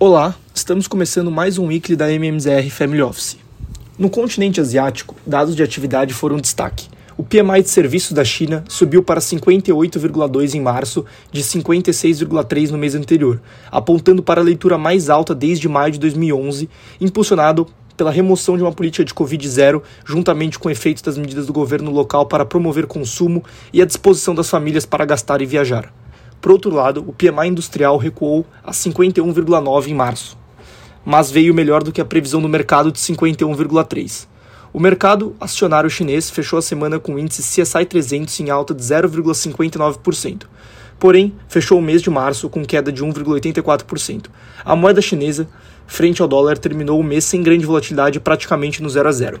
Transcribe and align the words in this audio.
Olá, 0.00 0.36
estamos 0.54 0.86
começando 0.86 1.28
mais 1.28 1.58
um 1.58 1.66
weekly 1.66 1.96
da 1.96 2.08
MMZR 2.08 2.70
Family 2.70 3.02
Office. 3.02 3.36
No 3.98 4.08
continente 4.08 4.60
asiático, 4.60 5.16
dados 5.26 5.56
de 5.56 5.62
atividade 5.64 6.14
foram 6.14 6.36
destaque. 6.36 6.86
O 7.16 7.24
PMI 7.24 7.64
de 7.64 7.70
serviços 7.70 8.12
da 8.12 8.24
China 8.24 8.62
subiu 8.68 9.02
para 9.02 9.20
58,2 9.20 10.54
em 10.54 10.60
março, 10.60 11.04
de 11.32 11.42
56,3 11.42 12.70
no 12.70 12.78
mês 12.78 12.94
anterior, 12.94 13.42
apontando 13.72 14.22
para 14.22 14.40
a 14.40 14.44
leitura 14.44 14.78
mais 14.78 15.10
alta 15.10 15.34
desde 15.34 15.68
maio 15.68 15.90
de 15.90 15.98
2011, 15.98 16.70
impulsionado 17.00 17.66
pela 17.96 18.12
remoção 18.12 18.56
de 18.56 18.62
uma 18.62 18.70
política 18.70 19.04
de 19.04 19.12
Covid-0, 19.12 19.82
juntamente 20.06 20.60
com 20.60 20.70
efeitos 20.70 21.02
das 21.02 21.18
medidas 21.18 21.44
do 21.44 21.52
governo 21.52 21.90
local 21.90 22.24
para 22.26 22.46
promover 22.46 22.86
consumo 22.86 23.42
e 23.72 23.82
a 23.82 23.84
disposição 23.84 24.32
das 24.32 24.48
famílias 24.48 24.86
para 24.86 25.04
gastar 25.04 25.42
e 25.42 25.46
viajar. 25.46 25.92
Por 26.48 26.52
outro 26.52 26.74
lado, 26.74 27.04
o 27.06 27.12
PMI 27.12 27.48
industrial 27.48 27.98
recuou 27.98 28.46
a 28.64 28.70
51,9 28.72 29.88
em 29.88 29.94
março, 29.94 30.34
mas 31.04 31.30
veio 31.30 31.52
melhor 31.52 31.82
do 31.84 31.92
que 31.92 32.00
a 32.00 32.06
previsão 32.06 32.40
do 32.40 32.48
mercado 32.48 32.90
de 32.90 32.98
51,3. 32.98 34.26
O 34.72 34.80
mercado 34.80 35.36
acionário 35.38 35.90
chinês 35.90 36.30
fechou 36.30 36.58
a 36.58 36.62
semana 36.62 36.98
com 36.98 37.16
o 37.16 37.18
índice 37.18 37.42
CSI 37.42 37.84
300 37.84 38.40
em 38.40 38.48
alta 38.48 38.72
de 38.72 38.82
0,59%. 38.82 40.44
Porém, 40.98 41.34
fechou 41.48 41.78
o 41.78 41.82
mês 41.82 42.00
de 42.00 42.08
março 42.08 42.48
com 42.48 42.64
queda 42.64 42.90
de 42.90 43.04
1,84%. 43.04 44.28
A 44.64 44.74
moeda 44.74 45.02
chinesa, 45.02 45.46
frente 45.86 46.22
ao 46.22 46.28
dólar, 46.28 46.56
terminou 46.56 46.98
o 46.98 47.04
mês 47.04 47.24
sem 47.24 47.42
grande 47.42 47.66
volatilidade, 47.66 48.20
praticamente 48.20 48.82
no 48.82 48.88
0 48.88 49.06
a 49.06 49.12
0. 49.12 49.40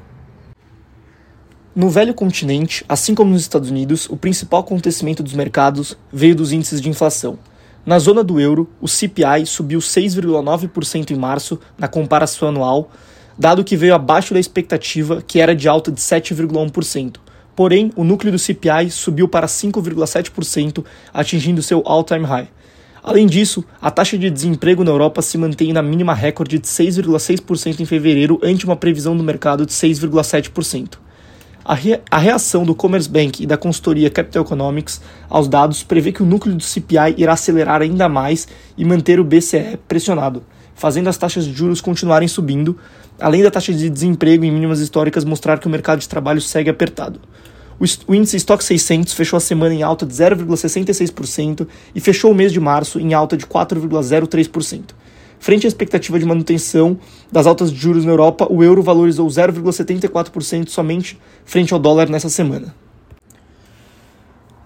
No 1.78 1.88
velho 1.88 2.12
continente, 2.12 2.84
assim 2.88 3.14
como 3.14 3.30
nos 3.30 3.42
Estados 3.42 3.70
Unidos, 3.70 4.08
o 4.10 4.16
principal 4.16 4.62
acontecimento 4.62 5.22
dos 5.22 5.32
mercados 5.32 5.96
veio 6.12 6.34
dos 6.34 6.50
índices 6.50 6.80
de 6.80 6.88
inflação. 6.88 7.38
Na 7.86 8.00
zona 8.00 8.24
do 8.24 8.40
euro, 8.40 8.68
o 8.80 8.88
CPI 8.88 9.46
subiu 9.46 9.78
6,9% 9.78 11.12
em 11.12 11.14
março 11.14 11.56
na 11.78 11.86
comparação 11.86 12.48
anual, 12.48 12.90
dado 13.38 13.62
que 13.62 13.76
veio 13.76 13.94
abaixo 13.94 14.34
da 14.34 14.40
expectativa, 14.40 15.22
que 15.24 15.38
era 15.38 15.54
de 15.54 15.68
alta 15.68 15.92
de 15.92 16.00
7,1%. 16.00 17.18
Porém, 17.54 17.92
o 17.94 18.02
núcleo 18.02 18.32
do 18.32 18.40
CPI 18.40 18.90
subiu 18.90 19.28
para 19.28 19.46
5,7%, 19.46 20.84
atingindo 21.14 21.62
seu 21.62 21.80
all-time 21.86 22.24
high. 22.24 22.48
Além 23.00 23.28
disso, 23.28 23.64
a 23.80 23.88
taxa 23.88 24.18
de 24.18 24.28
desemprego 24.28 24.82
na 24.82 24.90
Europa 24.90 25.22
se 25.22 25.38
mantém 25.38 25.72
na 25.72 25.80
mínima 25.80 26.12
recorde 26.12 26.58
de 26.58 26.66
6,6% 26.66 27.78
em 27.78 27.86
fevereiro, 27.86 28.40
ante 28.42 28.64
uma 28.64 28.74
previsão 28.74 29.16
do 29.16 29.22
mercado 29.22 29.64
de 29.64 29.72
6,7%. 29.72 31.06
A, 31.68 31.74
re 31.74 32.00
a 32.10 32.16
reação 32.16 32.64
do 32.64 32.74
Commerce 32.74 33.06
Bank 33.06 33.42
e 33.42 33.46
da 33.46 33.58
consultoria 33.58 34.08
Capital 34.08 34.42
Economics 34.42 35.02
aos 35.28 35.46
dados 35.46 35.82
prevê 35.82 36.10
que 36.12 36.22
o 36.22 36.24
núcleo 36.24 36.54
do 36.54 36.62
CPI 36.62 37.16
irá 37.18 37.34
acelerar 37.34 37.82
ainda 37.82 38.08
mais 38.08 38.48
e 38.74 38.86
manter 38.86 39.20
o 39.20 39.24
BCE 39.24 39.78
pressionado, 39.86 40.42
fazendo 40.74 41.08
as 41.08 41.18
taxas 41.18 41.44
de 41.44 41.52
juros 41.52 41.82
continuarem 41.82 42.26
subindo, 42.26 42.78
além 43.20 43.42
da 43.42 43.50
taxa 43.50 43.70
de 43.74 43.90
desemprego 43.90 44.46
em 44.46 44.50
mínimas 44.50 44.80
históricas 44.80 45.26
mostrar 45.26 45.58
que 45.58 45.66
o 45.66 45.70
mercado 45.70 45.98
de 45.98 46.08
trabalho 46.08 46.40
segue 46.40 46.70
apertado. 46.70 47.20
O 48.06 48.14
índice 48.14 48.38
Stock 48.38 48.64
600 48.64 49.12
fechou 49.12 49.36
a 49.36 49.40
semana 49.40 49.74
em 49.74 49.82
alta 49.82 50.06
de 50.06 50.14
0,66% 50.14 51.68
e 51.94 52.00
fechou 52.00 52.30
o 52.30 52.34
mês 52.34 52.50
de 52.50 52.58
março 52.58 52.98
em 52.98 53.12
alta 53.12 53.36
de 53.36 53.44
4,03%. 53.44 54.84
Frente 55.40 55.66
à 55.66 55.68
expectativa 55.68 56.18
de 56.18 56.24
manutenção 56.24 56.98
das 57.30 57.46
altas 57.46 57.72
de 57.72 57.78
juros 57.78 58.04
na 58.04 58.12
Europa, 58.12 58.46
o 58.50 58.62
euro 58.62 58.82
valorizou 58.82 59.26
0,74% 59.28 60.68
somente 60.68 61.18
frente 61.44 61.72
ao 61.72 61.78
dólar 61.78 62.08
nessa 62.08 62.28
semana. 62.28 62.74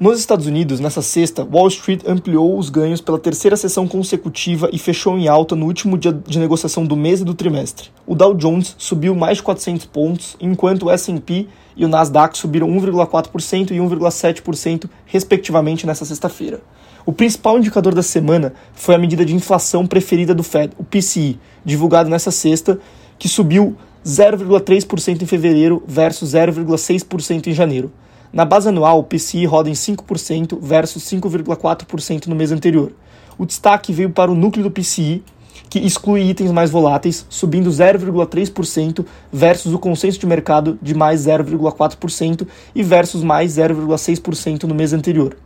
Nos 0.02 0.18
Estados 0.18 0.48
Unidos, 0.48 0.80
nessa 0.80 1.00
sexta, 1.00 1.44
Wall 1.48 1.68
Street 1.68 2.00
ampliou 2.04 2.58
os 2.58 2.68
ganhos 2.68 3.00
pela 3.00 3.20
terceira 3.20 3.56
sessão 3.56 3.86
consecutiva 3.86 4.68
e 4.72 4.76
fechou 4.76 5.16
em 5.16 5.28
alta 5.28 5.54
no 5.54 5.64
último 5.64 5.96
dia 5.96 6.12
de 6.12 6.40
negociação 6.40 6.84
do 6.84 6.96
mês 6.96 7.20
e 7.20 7.24
do 7.24 7.34
trimestre. 7.34 7.90
O 8.04 8.16
Dow 8.16 8.34
Jones 8.34 8.74
subiu 8.76 9.14
mais 9.14 9.36
de 9.36 9.44
400 9.44 9.86
pontos, 9.86 10.36
enquanto 10.40 10.86
o 10.86 10.90
S&P 10.90 11.46
e 11.76 11.84
o 11.84 11.88
Nasdaq 11.88 12.36
subiram 12.36 12.66
1,4% 12.66 13.70
e 13.70 13.74
1,7% 13.74 14.90
respectivamente 15.06 15.86
nessa 15.86 16.04
sexta-feira. 16.04 16.60
O 17.06 17.12
principal 17.12 17.56
indicador 17.56 17.94
da 17.94 18.02
semana 18.02 18.54
foi 18.74 18.96
a 18.96 18.98
medida 18.98 19.24
de 19.24 19.36
inflação 19.36 19.86
preferida 19.86 20.34
do 20.34 20.42
Fed, 20.42 20.72
o 20.80 20.82
PCI, 20.82 21.38
divulgado 21.64 22.10
nessa 22.10 22.32
sexta, 22.32 22.80
que 23.16 23.28
subiu 23.28 23.76
0,3% 24.04 25.22
em 25.22 25.26
fevereiro 25.26 25.80
versus 25.86 26.32
0,6% 26.32 27.46
em 27.46 27.52
janeiro. 27.52 27.92
Na 28.32 28.46
base 28.46 28.66
anual, 28.66 28.98
o 28.98 29.04
PCI 29.04 29.44
roda 29.44 29.68
em 29.68 29.74
5% 29.74 30.58
versus 30.58 31.04
5,4% 31.04 32.28
no 32.28 32.34
mês 32.34 32.50
anterior. 32.50 32.92
O 33.36 33.44
destaque 33.44 33.92
veio 33.92 34.08
para 34.08 34.32
o 34.32 34.34
núcleo 34.34 34.64
do 34.64 34.70
PCI, 34.70 35.22
que 35.68 35.78
exclui 35.78 36.22
itens 36.22 36.50
mais 36.50 36.70
voláteis, 36.70 37.26
subindo 37.28 37.68
0,3% 37.68 39.04
versus 39.30 39.74
o 39.74 39.78
consenso 39.78 40.18
de 40.18 40.26
mercado 40.26 40.78
de 40.80 40.94
mais 40.94 41.26
0,4% 41.26 42.46
e 42.74 42.82
versus 42.82 43.22
mais 43.22 43.52
0,6% 43.58 44.62
no 44.64 44.74
mês 44.74 44.94
anterior. 44.94 45.36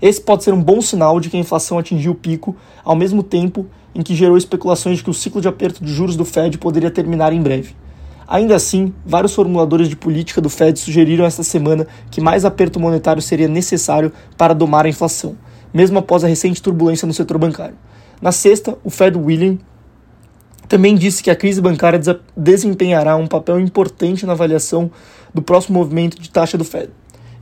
Esse 0.00 0.20
pode 0.20 0.44
ser 0.44 0.52
um 0.52 0.62
bom 0.62 0.82
sinal 0.82 1.18
de 1.18 1.30
que 1.30 1.38
a 1.38 1.40
inflação 1.40 1.78
atingiu 1.78 2.12
o 2.12 2.14
pico, 2.14 2.54
ao 2.84 2.94
mesmo 2.94 3.22
tempo 3.22 3.66
em 3.94 4.02
que 4.02 4.14
gerou 4.14 4.36
especulações 4.36 4.98
de 4.98 5.04
que 5.04 5.10
o 5.10 5.14
ciclo 5.14 5.40
de 5.40 5.48
aperto 5.48 5.82
de 5.82 5.90
juros 5.90 6.16
do 6.16 6.24
Fed 6.24 6.58
poderia 6.58 6.90
terminar 6.90 7.32
em 7.32 7.40
breve. 7.40 7.74
Ainda 8.28 8.54
assim, 8.54 8.92
vários 9.06 9.34
formuladores 9.34 9.88
de 9.88 9.96
política 9.96 10.40
do 10.40 10.50
Fed 10.50 10.78
sugeriram 10.78 11.24
esta 11.24 11.42
semana 11.42 11.86
que 12.10 12.20
mais 12.20 12.44
aperto 12.44 12.78
monetário 12.78 13.22
seria 13.22 13.48
necessário 13.48 14.12
para 14.36 14.54
domar 14.54 14.84
a 14.84 14.88
inflação, 14.88 15.34
mesmo 15.72 15.98
após 15.98 16.22
a 16.22 16.28
recente 16.28 16.60
turbulência 16.60 17.06
no 17.06 17.14
setor 17.14 17.38
bancário. 17.38 17.76
Na 18.20 18.30
sexta, 18.30 18.76
o 18.84 18.90
Fed 18.90 19.16
William 19.16 19.56
também 20.68 20.94
disse 20.94 21.22
que 21.22 21.30
a 21.30 21.36
crise 21.36 21.62
bancária 21.62 21.98
desempenhará 22.36 23.16
um 23.16 23.26
papel 23.26 23.58
importante 23.58 24.26
na 24.26 24.32
avaliação 24.32 24.90
do 25.32 25.40
próximo 25.40 25.78
movimento 25.78 26.20
de 26.20 26.28
taxa 26.28 26.58
do 26.58 26.64
Fed 26.64 26.90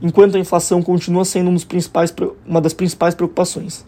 enquanto 0.01 0.35
a 0.35 0.39
inflação 0.39 0.81
continua 0.81 1.25
sendo 1.25 1.49
um 1.49 1.57
uma 2.45 2.61
das 2.61 2.73
principais 2.73 3.15
preocupações. 3.15 3.85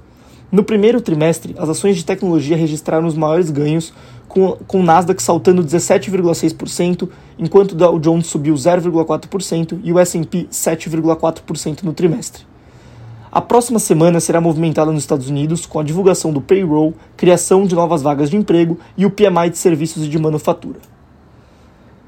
No 0.51 0.63
primeiro 0.63 0.99
trimestre, 0.99 1.55
as 1.59 1.69
ações 1.69 1.95
de 1.95 2.03
tecnologia 2.03 2.57
registraram 2.57 3.07
os 3.07 3.15
maiores 3.15 3.51
ganhos, 3.51 3.93
com, 4.27 4.57
com 4.67 4.79
o 4.79 4.83
Nasdaq 4.83 5.21
saltando 5.21 5.63
17,6%, 5.63 7.07
enquanto 7.37 7.73
o 7.73 7.75
Dow 7.75 7.99
Jones 7.99 8.27
subiu 8.27 8.55
0,4% 8.55 9.79
e 9.83 9.93
o 9.93 9.99
S&P 9.99 10.47
7,4% 10.51 11.83
no 11.83 11.93
trimestre. 11.93 12.49
A 13.31 13.39
próxima 13.41 13.77
semana 13.77 14.19
será 14.19 14.41
movimentada 14.41 14.91
nos 14.91 15.03
Estados 15.03 15.29
Unidos 15.29 15.67
com 15.67 15.79
a 15.79 15.83
divulgação 15.83 16.33
do 16.33 16.41
payroll, 16.41 16.95
criação 17.15 17.67
de 17.67 17.75
novas 17.75 18.01
vagas 18.01 18.27
de 18.27 18.35
emprego 18.35 18.79
e 18.97 19.05
o 19.05 19.11
PMI 19.11 19.51
de 19.51 19.57
serviços 19.59 20.03
e 20.03 20.07
de 20.07 20.17
manufatura. 20.17 20.79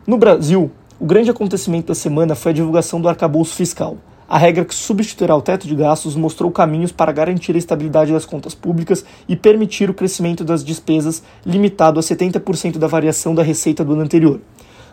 No 0.07 0.17
Brasil, 0.17 0.71
o 0.99 1.05
grande 1.05 1.29
acontecimento 1.29 1.87
da 1.87 1.95
semana 1.95 2.33
foi 2.33 2.51
a 2.51 2.55
divulgação 2.55 2.99
do 2.99 3.07
arcabouço 3.07 3.53
fiscal. 3.53 3.97
A 4.31 4.37
regra 4.37 4.63
que 4.63 4.73
substituirá 4.73 5.35
o 5.35 5.41
teto 5.41 5.67
de 5.67 5.75
gastos 5.75 6.15
mostrou 6.15 6.49
caminhos 6.51 6.93
para 6.93 7.11
garantir 7.11 7.53
a 7.53 7.57
estabilidade 7.57 8.13
das 8.13 8.25
contas 8.25 8.55
públicas 8.55 9.03
e 9.27 9.35
permitir 9.35 9.89
o 9.89 9.93
crescimento 9.93 10.45
das 10.45 10.63
despesas 10.63 11.21
limitado 11.45 11.99
a 11.99 12.01
70% 12.01 12.77
da 12.77 12.87
variação 12.87 13.35
da 13.35 13.43
receita 13.43 13.83
do 13.83 13.91
ano 13.91 14.03
anterior. 14.03 14.39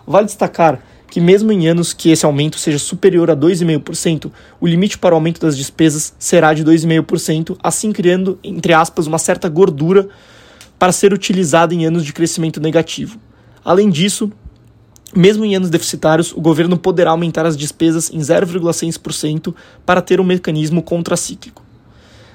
Vale 0.05 0.27
destacar 0.27 0.83
que, 1.09 1.21
mesmo 1.21 1.53
em 1.53 1.69
anos 1.69 1.93
que 1.93 2.11
esse 2.11 2.27
aumento 2.27 2.59
seja 2.59 2.81
superior 2.81 3.31
a 3.31 3.37
2,5%, 3.37 4.29
o 4.61 4.67
limite 4.67 4.99
para 4.99 5.15
o 5.15 5.19
aumento 5.19 5.41
das 5.41 5.57
despesas 5.57 6.13
será 6.19 6.53
de 6.53 6.65
2,5%, 6.65 7.57
assim 7.63 7.93
criando, 7.93 8.41
entre 8.43 8.75
aspas, 8.75 9.07
uma 9.07 9.19
certa 9.19 9.49
gordura 9.49 10.09
para 10.81 10.91
ser 10.91 11.13
utilizada 11.13 11.73
em 11.73 11.87
anos 11.87 12.05
de 12.05 12.13
crescimento 12.13 12.61
negativo. 12.61 13.21
Além 13.65 13.89
disso, 13.89 14.33
mesmo 15.15 15.45
em 15.45 15.57
anos 15.57 15.71
deficitários, 15.71 16.33
o 16.33 16.41
governo 16.41 16.77
poderá 16.77 17.11
aumentar 17.11 17.47
as 17.47 17.57
despesas 17.57 18.11
em 18.13 18.19
0,6% 18.19 19.55
para 19.85 20.03
ter 20.03 20.21
um 20.21 20.25
mecanismo 20.25 20.83
contracíclico. 20.83 21.63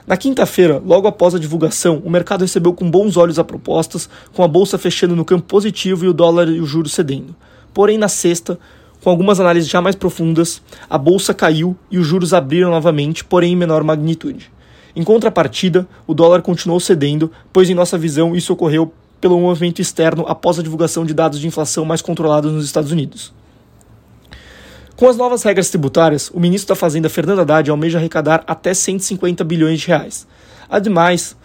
Na 0.05 0.17
quinta-feira, 0.17 0.81
logo 0.85 1.07
após 1.07 1.33
a 1.33 1.39
divulgação, 1.39 2.01
o 2.03 2.09
mercado 2.09 2.41
recebeu 2.41 2.73
com 2.73 2.89
bons 2.89 3.15
olhos 3.15 3.39
a 3.39 3.43
propostas, 3.43 4.09
com 4.33 4.43
a 4.43 4.47
bolsa 4.47 4.77
fechando 4.77 5.15
no 5.15 5.23
campo 5.23 5.47
positivo 5.47 6.03
e 6.03 6.07
o 6.09 6.13
dólar 6.13 6.49
e 6.49 6.59
o 6.59 6.65
juro 6.65 6.89
cedendo. 6.89 7.33
Porém, 7.73 7.97
na 7.97 8.09
sexta, 8.09 8.59
com 9.01 9.09
algumas 9.09 9.39
análises 9.39 9.69
já 9.69 9.81
mais 9.81 9.95
profundas, 9.95 10.61
a 10.89 10.97
bolsa 10.97 11.33
caiu 11.33 11.77
e 11.89 11.97
os 11.97 12.05
juros 12.05 12.33
abriram 12.33 12.69
novamente, 12.69 13.23
porém 13.23 13.53
em 13.53 13.55
menor 13.55 13.83
magnitude. 13.83 14.51
Em 14.95 15.03
contrapartida, 15.03 15.87
o 16.05 16.13
dólar 16.13 16.41
continuou 16.41 16.79
cedendo, 16.79 17.31
pois 17.51 17.69
em 17.69 17.73
nossa 17.73 17.97
visão 17.97 18.35
isso 18.35 18.51
ocorreu 18.51 18.93
pelo 19.23 19.39
movimento 19.39 19.81
externo 19.81 20.25
após 20.27 20.59
a 20.59 20.61
divulgação 20.61 21.05
de 21.05 21.13
dados 21.13 21.39
de 21.39 21.47
inflação 21.47 21.85
mais 21.85 22.01
controlados 22.01 22.51
nos 22.51 22.65
Estados 22.65 22.91
Unidos. 22.91 23.33
Com 24.97 25.07
as 25.07 25.15
novas 25.15 25.43
regras 25.43 25.69
tributárias, 25.69 26.29
o 26.33 26.41
ministro 26.41 26.75
da 26.75 26.75
Fazenda 26.75 27.07
Fernando 27.07 27.39
Haddad 27.39 27.71
almeja 27.71 27.99
arrecadar 27.99 28.43
até 28.45 28.73
150 28.73 29.41
bilhões 29.45 29.79
de 29.79 29.87
reais. 29.87 30.27
Ademais, 30.69 31.37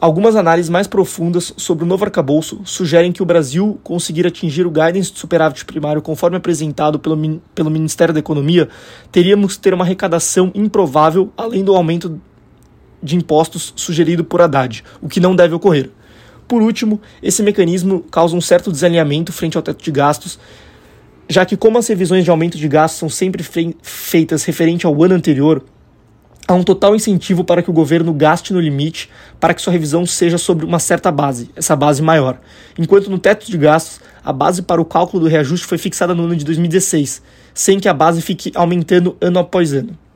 algumas 0.00 0.36
análises 0.36 0.70
mais 0.70 0.86
profundas 0.86 1.52
sobre 1.56 1.82
o 1.82 1.88
novo 1.88 2.04
arcabouço 2.04 2.60
sugerem 2.64 3.10
que 3.10 3.20
o 3.20 3.26
Brasil 3.26 3.80
conseguir 3.82 4.24
atingir 4.24 4.64
o 4.64 4.70
guidance 4.70 5.10
de 5.10 5.18
superávit 5.18 5.64
primário 5.64 6.00
conforme 6.00 6.36
apresentado 6.36 7.00
pelo, 7.00 7.40
pelo 7.52 7.68
Ministério 7.68 8.14
da 8.14 8.20
Economia, 8.20 8.68
teríamos 9.10 9.56
que 9.56 9.62
ter 9.62 9.74
uma 9.74 9.84
arrecadação 9.84 10.52
improvável 10.54 11.32
além 11.36 11.64
do 11.64 11.74
aumento 11.74 12.20
de 13.02 13.16
impostos 13.16 13.72
sugerido 13.74 14.22
por 14.22 14.40
Haddad, 14.40 14.84
o 15.02 15.08
que 15.08 15.18
não 15.18 15.34
deve 15.34 15.52
ocorrer. 15.52 15.90
Por 16.48 16.62
último, 16.62 16.98
esse 17.22 17.42
mecanismo 17.42 18.00
causa 18.10 18.34
um 18.34 18.40
certo 18.40 18.72
desalinhamento 18.72 19.34
frente 19.34 19.58
ao 19.58 19.62
teto 19.62 19.84
de 19.84 19.90
gastos, 19.90 20.38
já 21.28 21.44
que 21.44 21.58
como 21.58 21.76
as 21.76 21.86
revisões 21.86 22.24
de 22.24 22.30
aumento 22.30 22.56
de 22.56 22.66
gastos 22.66 22.98
são 22.98 23.10
sempre 23.10 23.44
feitas 23.82 24.44
referente 24.44 24.86
ao 24.86 25.02
ano 25.02 25.14
anterior, 25.14 25.62
há 26.48 26.54
um 26.54 26.64
total 26.64 26.96
incentivo 26.96 27.44
para 27.44 27.62
que 27.62 27.68
o 27.68 27.72
governo 27.72 28.14
gaste 28.14 28.54
no 28.54 28.60
limite 28.60 29.10
para 29.38 29.52
que 29.52 29.60
sua 29.60 29.74
revisão 29.74 30.06
seja 30.06 30.38
sobre 30.38 30.64
uma 30.64 30.78
certa 30.78 31.12
base, 31.12 31.50
essa 31.54 31.76
base 31.76 32.00
maior. 32.00 32.40
Enquanto 32.78 33.10
no 33.10 33.18
teto 33.18 33.46
de 33.50 33.58
gastos, 33.58 34.00
a 34.24 34.32
base 34.32 34.62
para 34.62 34.80
o 34.80 34.86
cálculo 34.86 35.24
do 35.24 35.28
reajuste 35.28 35.66
foi 35.66 35.76
fixada 35.76 36.14
no 36.14 36.24
ano 36.24 36.34
de 36.34 36.46
2016, 36.46 37.20
sem 37.52 37.78
que 37.78 37.90
a 37.90 37.92
base 37.92 38.22
fique 38.22 38.50
aumentando 38.54 39.18
ano 39.20 39.38
após 39.38 39.74
ano. 39.74 40.07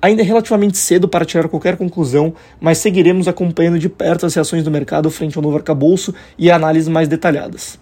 Ainda 0.00 0.22
é 0.22 0.24
relativamente 0.24 0.76
cedo 0.78 1.08
para 1.08 1.24
tirar 1.24 1.48
qualquer 1.48 1.76
conclusão, 1.76 2.34
mas 2.60 2.78
seguiremos 2.78 3.28
acompanhando 3.28 3.78
de 3.78 3.88
perto 3.88 4.26
as 4.26 4.34
reações 4.34 4.62
do 4.62 4.70
mercado 4.70 5.10
frente 5.10 5.36
ao 5.36 5.42
novo 5.42 5.56
arcabouço 5.56 6.14
e 6.38 6.50
análises 6.50 6.88
mais 6.88 7.08
detalhadas. 7.08 7.78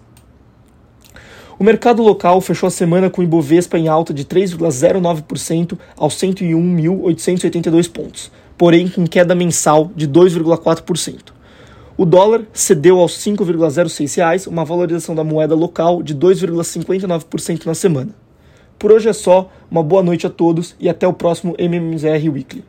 O 1.57 1.63
mercado 1.63 2.03
local 2.03 2.41
fechou 2.41 2.67
a 2.67 2.71
semana 2.71 3.09
com 3.09 3.21
o 3.21 3.23
Ibovespa 3.23 3.77
em 3.77 3.87
alta 3.87 4.13
de 4.13 4.25
3,09% 4.25 5.77
aos 5.97 6.15
101.882 6.15 7.89
pontos, 7.89 8.31
porém 8.57 8.89
com 8.89 9.07
queda 9.07 9.33
mensal 9.33 9.89
de 9.95 10.07
2,4%. 10.07 11.33
O 11.97 12.03
dólar 12.03 12.43
cedeu 12.51 12.99
aos 12.99 13.25
R$ 13.25 13.31
5,06, 13.31 14.47
uma 14.47 14.65
valorização 14.65 15.15
da 15.15 15.23
moeda 15.23 15.55
local 15.55 16.03
de 16.03 16.13
2,59% 16.13 17.65
na 17.65 17.73
semana. 17.73 18.24
Por 18.85 18.91
hoje 18.91 19.09
é 19.09 19.13
só, 19.13 19.49
uma 19.71 19.81
boa 19.81 20.03
noite 20.03 20.27
a 20.27 20.29
todos 20.29 20.75
e 20.79 20.87
até 20.87 21.07
o 21.07 21.11
próximo 21.11 21.55
MMZR 21.57 22.29
Weekly. 22.31 22.63